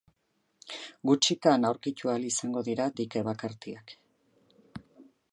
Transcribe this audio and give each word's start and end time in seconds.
Gutxitan 1.09 1.67
aurkitu 1.69 2.09
ahal 2.13 2.25
izango 2.29 2.63
dira 2.69 2.87
dike 3.01 3.21
bakartiak. 3.27 3.93